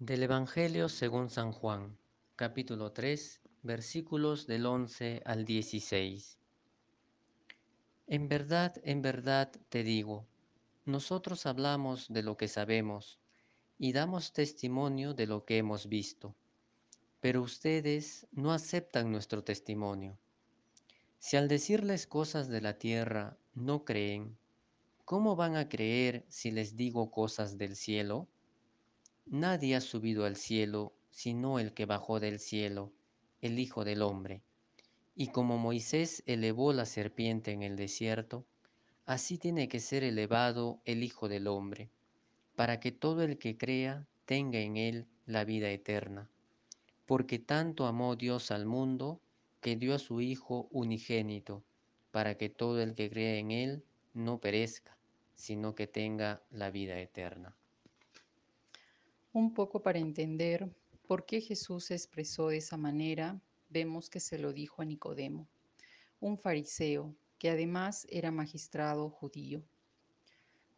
[0.00, 1.96] Del Evangelio según San Juan,
[2.34, 6.36] capítulo 3, versículos del 11 al 16.
[8.08, 10.26] En verdad, en verdad te digo,
[10.84, 13.20] nosotros hablamos de lo que sabemos
[13.78, 16.34] y damos testimonio de lo que hemos visto,
[17.20, 20.18] pero ustedes no aceptan nuestro testimonio.
[21.20, 24.36] Si al decirles cosas de la tierra no creen,
[25.04, 28.28] ¿cómo van a creer si les digo cosas del cielo?
[29.26, 32.92] Nadie ha subido al cielo sino el que bajó del cielo,
[33.40, 34.42] el Hijo del Hombre.
[35.14, 38.44] Y como Moisés elevó la serpiente en el desierto,
[39.06, 41.88] así tiene que ser elevado el Hijo del Hombre,
[42.56, 46.28] para que todo el que crea tenga en él la vida eterna.
[47.06, 49.20] Porque tanto amó Dios al mundo,
[49.60, 51.62] que dio a su Hijo unigénito,
[52.10, 54.98] para que todo el que crea en él no perezca,
[55.34, 57.56] sino que tenga la vida eterna.
[59.34, 60.70] Un poco para entender
[61.08, 65.48] por qué Jesús se expresó de esa manera, vemos que se lo dijo a Nicodemo,
[66.20, 69.60] un fariseo que además era magistrado judío.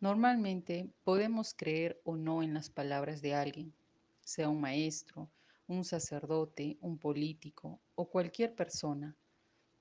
[0.00, 3.74] Normalmente podemos creer o no en las palabras de alguien,
[4.22, 5.28] sea un maestro,
[5.66, 9.14] un sacerdote, un político o cualquier persona,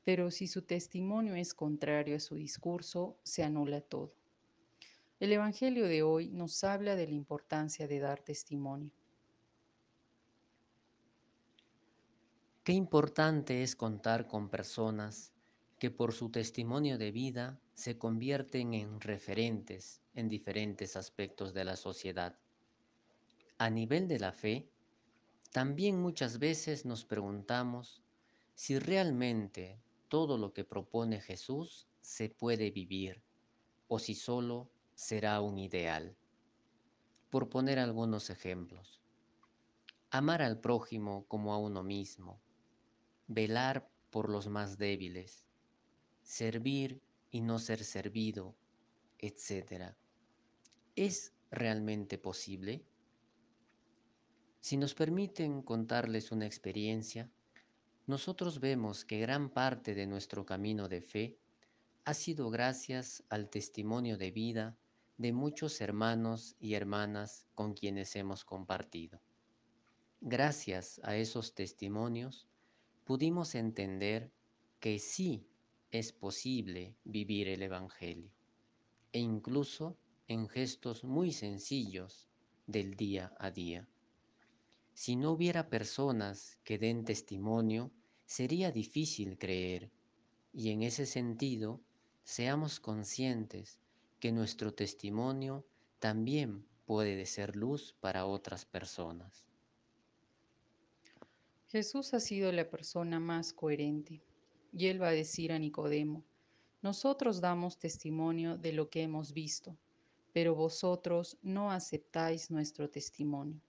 [0.04, 4.12] pero si su testimonio es contrario a su discurso, se anula todo.
[5.18, 8.92] El Evangelio de hoy nos habla de la importancia de dar testimonio.
[12.66, 15.32] Qué importante es contar con personas
[15.80, 21.78] que por su testimonio de vida se convierten en referentes en diferentes aspectos de la
[21.78, 22.38] sociedad.
[23.58, 24.70] A nivel de la fe,
[25.54, 28.02] también muchas veces nos preguntamos
[28.54, 33.22] si realmente todo lo que propone Jesús se puede vivir
[33.88, 36.16] o si solo será un ideal.
[37.30, 39.02] Por poner algunos ejemplos.
[40.10, 42.40] Amar al prójimo como a uno mismo.
[43.28, 45.46] Velar por los más débiles.
[46.24, 48.56] Servir y no ser servido,
[49.20, 49.94] etc.
[50.96, 52.86] ¿Es realmente posible?
[54.62, 57.30] Si nos permiten contarles una experiencia,
[58.08, 61.38] nosotros vemos que gran parte de nuestro camino de fe
[62.06, 64.78] ha sido gracias al testimonio de vida
[65.18, 69.22] de muchos hermanos y hermanas con quienes hemos compartido.
[70.22, 72.48] Gracias a esos testimonios
[73.06, 74.32] pudimos entender
[74.80, 75.48] que sí
[75.92, 78.32] es posible vivir el Evangelio
[79.14, 82.28] e incluso en gestos muy sencillos
[82.68, 83.88] del día a día.
[84.94, 87.92] Si no hubiera personas que den testimonio,
[88.26, 89.92] sería difícil creer
[90.52, 91.82] y en ese sentido
[92.24, 93.80] seamos conscientes
[94.26, 95.64] que nuestro testimonio
[96.00, 99.46] también puede ser luz para otras personas.
[101.68, 104.24] Jesús ha sido la persona más coherente
[104.74, 106.24] y él va a decir a Nicodemo,
[106.82, 109.78] nosotros damos testimonio de lo que hemos visto,
[110.34, 113.62] pero vosotros no aceptáis nuestro testimonio.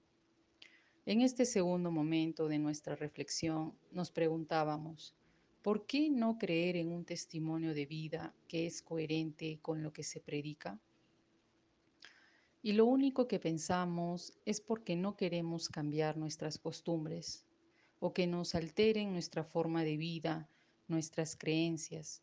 [1.05, 5.15] En este segundo momento de nuestra reflexión nos preguntábamos,
[5.67, 10.05] ¿Por qué no creer en un testimonio de vida que es coherente con lo que
[10.05, 10.79] se predica?
[12.63, 17.45] Y lo único que pensamos es porque no queremos cambiar nuestras costumbres
[17.99, 20.49] o que nos alteren nuestra forma de vida,
[20.87, 22.23] nuestras creencias,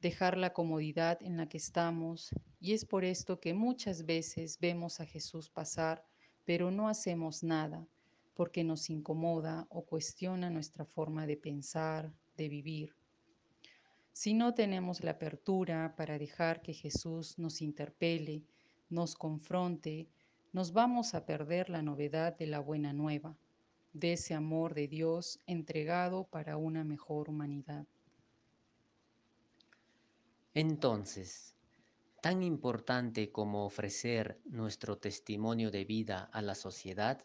[0.00, 5.00] dejar la comodidad en la que estamos y es por esto que muchas veces vemos
[5.00, 6.06] a Jesús pasar,
[6.46, 7.86] pero no hacemos nada
[8.32, 12.94] porque nos incomoda o cuestiona nuestra forma de pensar, de vivir.
[14.12, 18.42] Si no tenemos la apertura para dejar que Jesús nos interpele,
[18.88, 20.08] nos confronte,
[20.52, 23.36] nos vamos a perder la novedad de la buena nueva,
[23.92, 27.86] de ese amor de Dios entregado para una mejor humanidad.
[30.54, 31.54] Entonces,
[32.22, 37.24] tan importante como ofrecer nuestro testimonio de vida a la sociedad,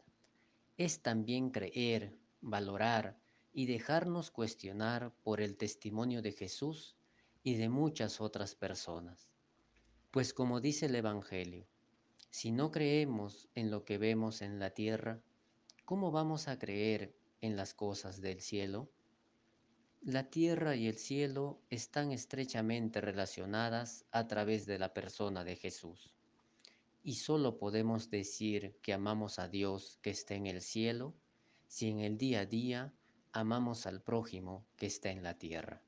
[0.77, 3.22] es también creer, valorar
[3.53, 6.95] y dejarnos cuestionar por el testimonio de Jesús
[7.43, 9.29] y de muchas otras personas.
[10.11, 11.67] Pues como dice el Evangelio,
[12.31, 15.21] si no creemos en lo que vemos en la tierra,
[15.85, 18.89] ¿cómo vamos a creer en las cosas del cielo?
[20.01, 26.13] La tierra y el cielo están estrechamente relacionadas a través de la persona de Jesús.
[27.03, 31.13] Y solo podemos decir que amamos a Dios que está en el cielo
[31.67, 32.93] si en el día a día
[33.33, 35.81] amamos al prójimo que está en la tierra.